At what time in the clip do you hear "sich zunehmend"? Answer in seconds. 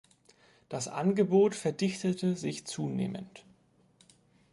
2.35-3.45